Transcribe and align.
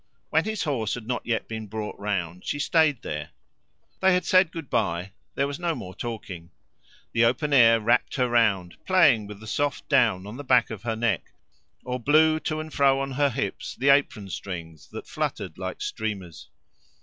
When 0.31 0.45
his 0.45 0.63
horse 0.63 0.95
had 0.95 1.05
not 1.05 1.27
yet 1.27 1.47
been 1.47 1.67
brought 1.67 1.95
round 1.99 2.43
she 2.43 2.57
stayed 2.57 3.03
there. 3.03 3.29
They 3.99 4.13
had 4.15 4.25
said 4.25 4.51
"Good 4.51 4.67
bye"; 4.67 5.11
there 5.35 5.45
was 5.45 5.59
no 5.59 5.75
more 5.75 5.93
talking. 5.93 6.49
The 7.13 7.23
open 7.23 7.53
air 7.53 7.79
wrapped 7.79 8.15
her 8.15 8.27
round, 8.27 8.77
playing 8.87 9.27
with 9.27 9.39
the 9.39 9.45
soft 9.45 9.87
down 9.89 10.25
on 10.25 10.37
the 10.37 10.43
back 10.43 10.71
of 10.71 10.81
her 10.81 10.95
neck, 10.95 11.31
or 11.85 11.99
blew 11.99 12.39
to 12.39 12.59
and 12.59 12.73
fro 12.73 12.99
on 12.99 13.11
her 13.11 13.29
hips 13.29 13.75
the 13.75 13.89
apron 13.89 14.31
strings, 14.31 14.87
that 14.89 15.05
fluttered 15.05 15.59
like 15.59 15.81
streamers. 15.83 16.49